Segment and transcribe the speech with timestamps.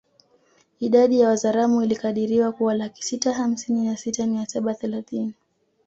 [0.79, 5.33] Idadi ya Wazaramo ilikadiriwa kuwa laki sita hamsini na sita mia saba thelathini